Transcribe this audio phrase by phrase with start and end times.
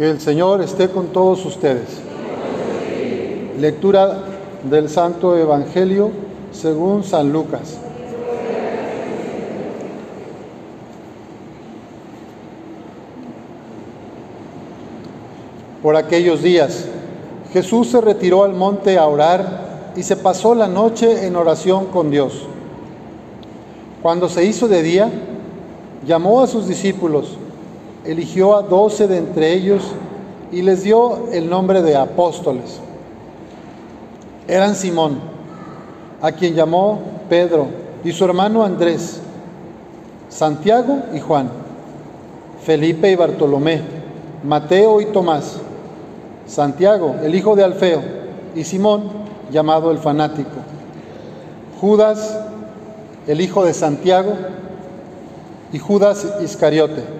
[0.00, 2.00] El Señor esté con todos ustedes.
[3.58, 4.24] Lectura
[4.64, 6.10] del Santo Evangelio
[6.52, 7.76] según San Lucas.
[15.82, 16.86] Por aquellos días,
[17.52, 22.10] Jesús se retiró al monte a orar y se pasó la noche en oración con
[22.10, 22.46] Dios.
[24.00, 25.10] Cuando se hizo de día,
[26.06, 27.36] llamó a sus discípulos,
[28.04, 29.82] eligió a doce de entre ellos
[30.52, 32.80] y les dio el nombre de apóstoles.
[34.48, 35.18] Eran Simón,
[36.20, 37.66] a quien llamó Pedro,
[38.02, 39.20] y su hermano Andrés,
[40.28, 41.50] Santiago y Juan,
[42.64, 43.80] Felipe y Bartolomé,
[44.42, 45.58] Mateo y Tomás,
[46.46, 48.02] Santiago, el hijo de Alfeo,
[48.54, 49.04] y Simón,
[49.50, 50.50] llamado el fanático,
[51.80, 52.38] Judas,
[53.26, 54.32] el hijo de Santiago,
[55.72, 57.19] y Judas Iscariote,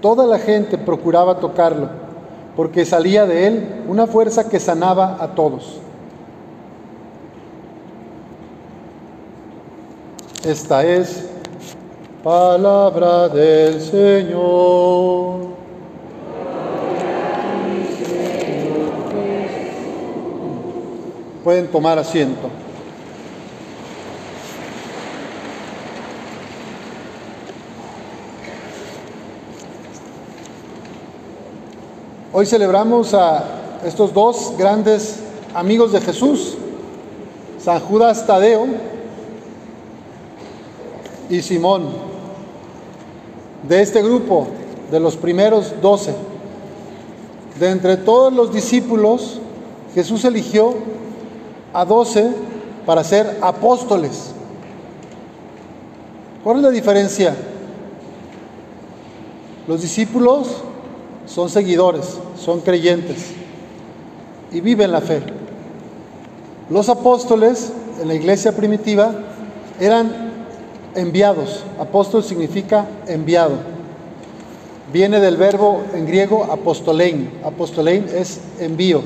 [0.00, 1.88] Toda la gente procuraba tocarlo,
[2.56, 5.78] porque salía de él una fuerza que sanaba a todos.
[10.44, 11.28] Esta es
[12.24, 15.50] palabra del Señor.
[21.44, 22.48] Pueden tomar asiento.
[32.32, 33.42] Hoy celebramos a
[33.84, 35.18] estos dos grandes
[35.52, 36.56] amigos de Jesús,
[37.60, 38.68] San Judas Tadeo
[41.28, 41.88] y Simón,
[43.68, 44.46] de este grupo,
[44.92, 46.14] de los primeros doce.
[47.58, 49.40] De entre todos los discípulos,
[49.92, 50.74] Jesús eligió
[51.72, 52.30] a doce
[52.86, 54.30] para ser apóstoles.
[56.44, 57.34] ¿Cuál es la diferencia?
[59.66, 60.62] Los discípulos
[61.32, 63.32] son seguidores, son creyentes
[64.52, 65.22] y viven la fe.
[66.68, 69.14] Los apóstoles en la iglesia primitiva
[69.78, 70.12] eran
[70.94, 71.64] enviados.
[71.78, 73.52] Apóstol significa enviado.
[74.92, 77.30] Viene del verbo en griego apostolein.
[77.44, 79.02] Apostolein es envío.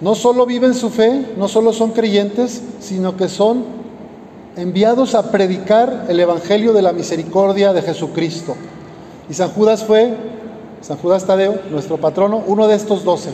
[0.00, 3.64] No solo viven su fe, no solo son creyentes, sino que son
[4.56, 8.56] enviados a predicar el evangelio de la misericordia de Jesucristo.
[9.28, 10.16] Y San Judas fue
[10.80, 13.30] San Judas Tadeo, nuestro patrono, uno de estos doce.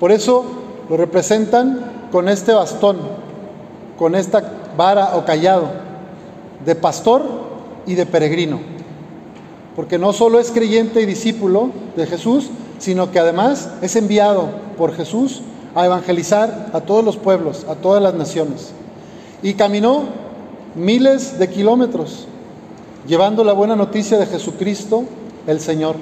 [0.00, 0.44] Por eso
[0.88, 2.98] lo representan con este bastón,
[3.98, 4.42] con esta
[4.76, 5.68] vara o callado,
[6.64, 7.22] de pastor
[7.86, 8.60] y de peregrino.
[9.76, 14.94] Porque no solo es creyente y discípulo de Jesús, sino que además es enviado por
[14.94, 15.42] Jesús
[15.74, 18.72] a evangelizar a todos los pueblos, a todas las naciones.
[19.42, 20.04] Y caminó
[20.74, 22.26] miles de kilómetros
[23.06, 25.04] llevando la buena noticia de Jesucristo
[25.46, 25.96] el Señor.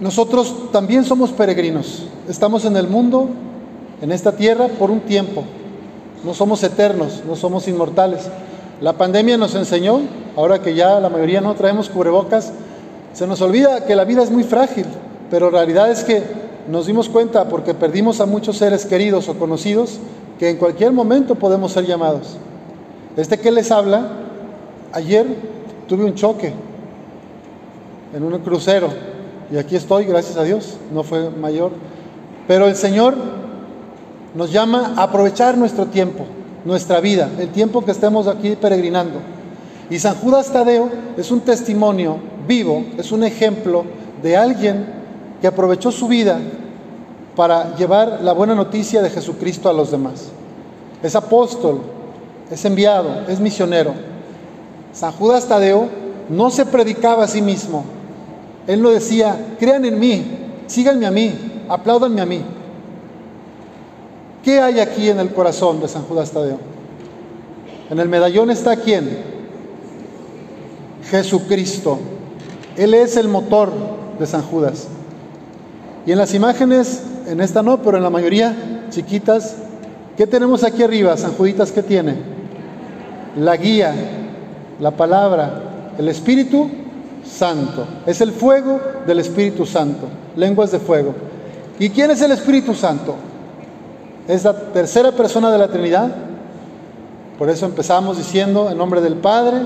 [0.00, 2.06] Nosotros también somos peregrinos.
[2.28, 3.28] Estamos en el mundo,
[4.00, 5.44] en esta tierra, por un tiempo.
[6.24, 8.28] No somos eternos, no somos inmortales.
[8.80, 10.00] La pandemia nos enseñó,
[10.36, 12.52] ahora que ya la mayoría no traemos cubrebocas,
[13.12, 14.86] se nos olvida que la vida es muy frágil,
[15.30, 16.22] pero la realidad es que
[16.68, 19.98] nos dimos cuenta, porque perdimos a muchos seres queridos o conocidos,
[20.38, 22.36] que en cualquier momento podemos ser llamados.
[23.16, 24.12] Este que les habla,
[24.92, 25.26] ayer
[25.88, 26.52] tuve un choque
[28.14, 28.88] en un crucero.
[29.50, 31.72] Y aquí estoy, gracias a Dios, no fue mayor.
[32.46, 33.16] Pero el Señor
[34.34, 36.24] nos llama a aprovechar nuestro tiempo,
[36.64, 39.20] nuestra vida, el tiempo que estemos aquí peregrinando.
[39.90, 43.84] Y San Judas Tadeo es un testimonio vivo, es un ejemplo
[44.22, 44.86] de alguien
[45.40, 46.38] que aprovechó su vida
[47.36, 50.28] para llevar la buena noticia de Jesucristo a los demás.
[51.02, 51.80] Es apóstol,
[52.50, 53.94] es enviado, es misionero.
[54.92, 55.88] San Judas Tadeo
[56.28, 57.84] no se predicaba a sí mismo,
[58.68, 60.24] él no decía, crean en mí,
[60.66, 61.34] síganme a mí,
[61.70, 62.42] apláudanme a mí.
[64.44, 66.58] ¿Qué hay aquí en el corazón de San Judas Tadeo?
[67.88, 69.08] En el medallón está quién?
[71.10, 71.98] Jesucristo.
[72.76, 73.72] Él es el motor
[74.18, 74.88] de San Judas.
[76.04, 79.56] Y en las imágenes, en esta no, pero en la mayoría chiquitas,
[80.18, 81.72] ¿qué tenemos aquí arriba, San Juditas?
[81.72, 82.16] ¿Qué tiene?
[83.34, 83.94] La guía,
[84.78, 86.68] la palabra, el Espíritu
[87.30, 87.84] Santo.
[88.06, 91.14] Es el fuego del Espíritu Santo, lenguas de fuego.
[91.78, 93.14] ¿Y quién es el Espíritu Santo?
[94.26, 96.08] Es la tercera persona de la Trinidad.
[97.38, 99.58] Por eso empezamos diciendo en nombre del Padre,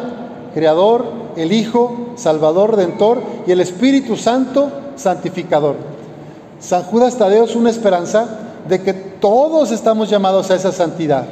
[0.55, 1.06] Creador,
[1.37, 5.76] el Hijo, Salvador, Redentor y el Espíritu Santo, Santificador.
[6.61, 8.26] San Judas Tadeo es una esperanza
[8.69, 11.25] de que todos estamos llamados a esa santidad.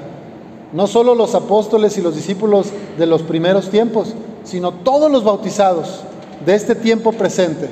[0.73, 2.69] No solo los apóstoles y los discípulos
[2.99, 6.05] de los primeros tiempos, sino todos los bautizados
[6.45, 7.69] de este tiempo presente.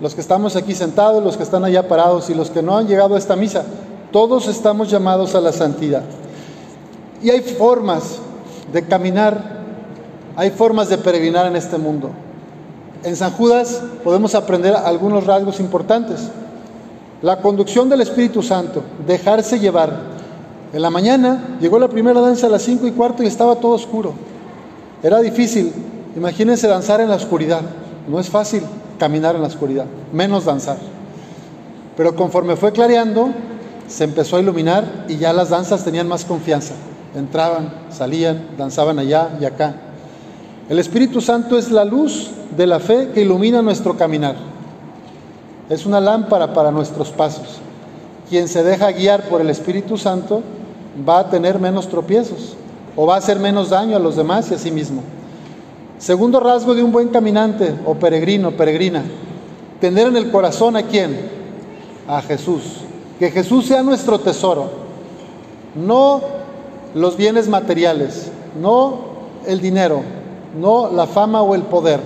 [0.00, 2.86] Los que estamos aquí sentados, los que están allá parados y los que no han
[2.86, 3.64] llegado a esta misa,
[4.12, 6.02] todos estamos llamados a la santidad.
[7.22, 8.18] Y hay formas
[8.72, 9.62] de caminar,
[10.36, 12.10] hay formas de peregrinar en este mundo.
[13.04, 16.28] En San Judas podemos aprender algunos rasgos importantes.
[17.22, 20.16] La conducción del Espíritu Santo, dejarse llevar.
[20.72, 23.72] En la mañana llegó la primera danza a las cinco y cuarto y estaba todo
[23.72, 24.12] oscuro.
[25.02, 25.72] Era difícil.
[26.16, 27.60] Imagínense danzar en la oscuridad.
[28.08, 28.62] No es fácil
[28.98, 30.78] caminar en la oscuridad, menos danzar.
[31.96, 33.30] Pero conforme fue clareando,
[33.86, 36.74] se empezó a iluminar y ya las danzas tenían más confianza.
[37.14, 39.74] Entraban, salían, danzaban allá y acá.
[40.68, 44.36] El Espíritu Santo es la luz de la fe que ilumina nuestro caminar.
[45.68, 47.58] Es una lámpara para nuestros pasos.
[48.28, 50.42] Quien se deja guiar por el Espíritu Santo
[51.08, 52.56] va a tener menos tropiezos
[52.96, 55.02] o va a hacer menos daño a los demás y a sí mismo.
[55.98, 59.02] Segundo rasgo de un buen caminante o peregrino, peregrina,
[59.80, 61.18] tener en el corazón a quién?
[62.06, 62.82] A Jesús.
[63.18, 64.68] Que Jesús sea nuestro tesoro,
[65.74, 66.20] no
[66.94, 68.98] los bienes materiales, no
[69.46, 70.02] el dinero,
[70.60, 72.00] no la fama o el poder.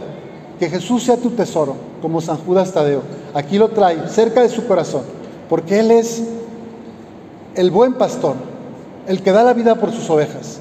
[0.61, 3.03] Que Jesús sea tu tesoro, como San Judas Tadeo.
[3.35, 5.03] Aquí lo trae cerca de su corazón,
[5.49, 6.23] porque Él es
[7.57, 8.37] el buen pastor,
[9.09, 10.61] el que da la vida por sus ovejas.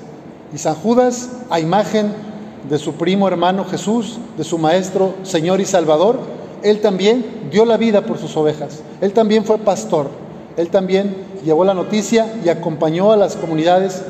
[0.52, 2.29] Y San Judas, a imagen
[2.68, 6.20] de su primo hermano Jesús, de su maestro, Señor y Salvador,
[6.64, 8.82] él también dio la vida por sus ovejas.
[9.02, 10.10] Él también fue pastor.
[10.58, 11.16] Él también
[11.46, 14.02] llevó la noticia y acompañó a las comunidades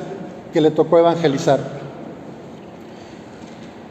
[0.52, 1.60] que le tocó evangelizar.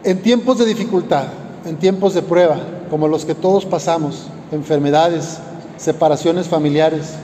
[0.02, 1.24] En tiempos de dificultad,
[1.64, 2.56] en tiempos de prueba,
[2.90, 5.38] como los que todos pasamos, enfermedades,
[5.76, 7.14] separaciones familiares,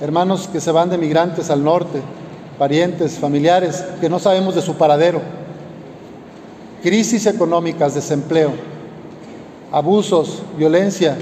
[0.00, 2.02] hermanos que se van de migrantes al norte,
[2.58, 5.20] parientes, familiares que no sabemos de su paradero,
[6.82, 8.52] crisis económicas, desempleo,
[9.70, 11.16] abusos, violencia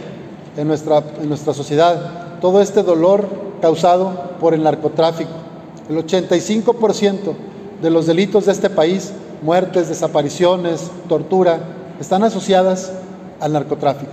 [0.57, 3.29] en nuestra, en nuestra sociedad, todo este dolor
[3.61, 5.31] causado por el narcotráfico.
[5.89, 7.35] El 85%
[7.83, 9.13] de los delitos de este país,
[9.43, 11.61] muertes, desapariciones, tortura,
[12.01, 12.93] están asociadas
[13.39, 14.13] al narcotráfico.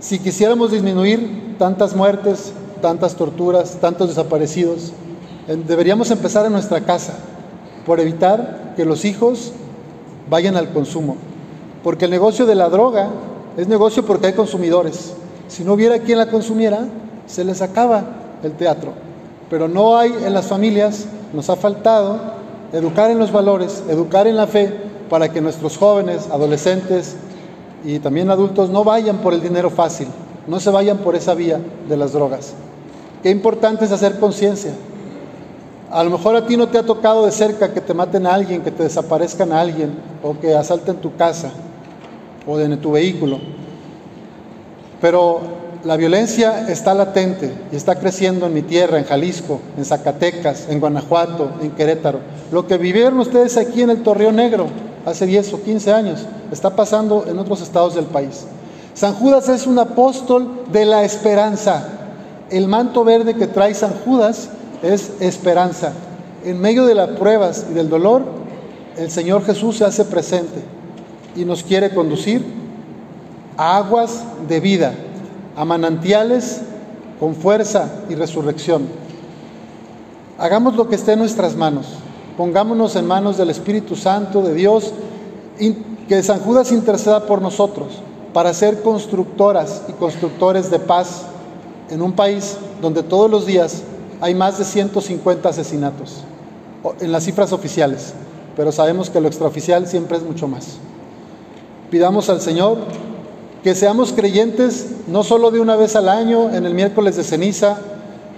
[0.00, 2.52] Si quisiéramos disminuir tantas muertes,
[2.82, 4.92] tantas torturas, tantos desaparecidos,
[5.66, 7.14] deberíamos empezar en nuestra casa
[7.86, 9.52] por evitar que los hijos
[10.30, 11.16] vayan al consumo.
[11.82, 13.10] Porque el negocio de la droga
[13.56, 15.14] es negocio porque hay consumidores.
[15.48, 16.86] Si no hubiera quien la consumiera,
[17.26, 18.04] se les acaba
[18.42, 18.92] el teatro.
[19.50, 22.18] Pero no hay en las familias, nos ha faltado
[22.72, 24.72] educar en los valores, educar en la fe,
[25.12, 27.16] para que nuestros jóvenes, adolescentes
[27.84, 30.08] y también adultos no vayan por el dinero fácil,
[30.46, 32.54] no se vayan por esa vía de las drogas.
[33.22, 34.72] Qué importante es hacer conciencia.
[35.92, 38.32] A lo mejor a ti no te ha tocado de cerca que te maten a
[38.32, 41.50] alguien, que te desaparezcan a alguien, o que asalten tu casa
[42.46, 43.38] o en tu vehículo.
[45.02, 45.40] Pero
[45.84, 50.80] la violencia está latente y está creciendo en mi tierra, en Jalisco, en Zacatecas, en
[50.80, 52.20] Guanajuato, en Querétaro.
[52.50, 54.68] Lo que vivieron ustedes aquí en el Torreón Negro
[55.04, 58.46] hace 10 o 15 años está pasando en otros estados del país.
[58.94, 61.88] San Judas es un apóstol de la esperanza
[62.50, 64.48] el manto verde que trae San Judas
[64.82, 65.92] es esperanza.
[66.44, 68.22] En medio de las pruebas y del dolor,
[68.96, 70.60] el Señor Jesús se hace presente
[71.36, 72.44] y nos quiere conducir
[73.56, 74.92] a aguas de vida,
[75.56, 76.60] a manantiales
[77.20, 78.82] con fuerza y resurrección.
[80.38, 81.86] Hagamos lo que esté en nuestras manos.
[82.36, 84.92] Pongámonos en manos del Espíritu Santo de Dios,
[86.08, 88.00] que San Judas interceda por nosotros
[88.32, 91.22] para ser constructoras y constructores de paz
[91.90, 93.82] en un país donde todos los días
[94.22, 96.22] hay más de 150 asesinatos,
[97.00, 98.14] en las cifras oficiales,
[98.56, 100.76] pero sabemos que lo extraoficial siempre es mucho más.
[101.90, 102.78] Pidamos al Señor
[103.64, 107.78] que seamos creyentes no solo de una vez al año, en el miércoles de ceniza,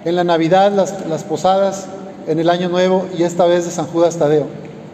[0.07, 1.87] en la Navidad, las, las posadas,
[2.26, 4.47] en el Año Nuevo y esta vez de San Judas Tadeo,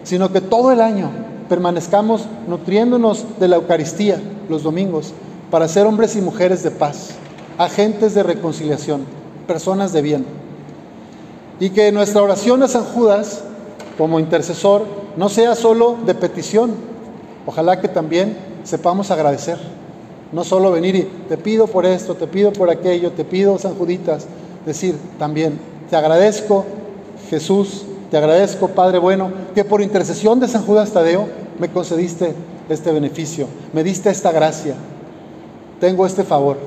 [0.02, 1.09] sino que todo el año
[1.49, 5.12] permanezcamos nutriéndonos de la Eucaristía los domingos
[5.52, 7.11] para ser hombres y mujeres de paz
[7.59, 9.04] agentes de reconciliación,
[9.47, 10.39] personas de bien.
[11.61, 13.43] Y que nuestra oración a San Judas
[13.97, 14.85] como intercesor
[15.17, 16.90] no sea solo de petición
[17.47, 19.59] Ojalá que también sepamos agradecer.
[20.33, 23.75] No solo venir y te pido por esto, te pido por aquello, te pido San
[23.75, 24.26] Juditas.
[24.64, 26.64] Decir también, te agradezco
[27.29, 31.26] Jesús, te agradezco Padre bueno, que por intercesión de San Judas Tadeo
[31.59, 32.35] me concediste
[32.69, 34.75] este beneficio, me diste esta gracia,
[35.81, 36.59] tengo este favor.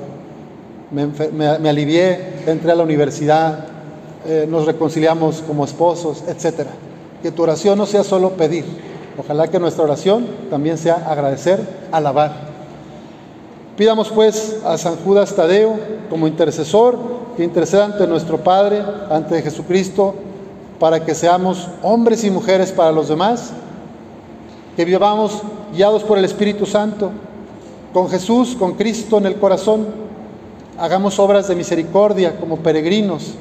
[0.90, 3.66] Me, alivié, entré a la universidad,
[4.26, 6.66] eh, nos reconciliamos como esposos, etc.
[7.22, 8.64] Que tu oración no sea solo pedir,
[9.18, 11.60] ojalá que nuestra oración también sea agradecer,
[11.92, 12.54] alabar.
[13.76, 15.76] Pidamos pues a San Judas Tadeo
[16.08, 16.96] como intercesor,
[17.36, 20.14] que interceda ante nuestro Padre, ante Jesucristo,
[20.78, 23.52] para que seamos hombres y mujeres para los demás,
[24.76, 25.42] que vivamos
[25.74, 27.10] guiados por el Espíritu Santo,
[27.92, 29.86] con Jesús, con Cristo en el corazón,
[30.78, 33.34] hagamos obras de misericordia como peregrinos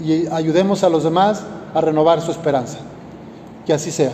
[0.00, 1.42] y ayudemos a los demás
[1.74, 2.78] a renovar su esperanza.
[3.64, 4.12] Que así sea.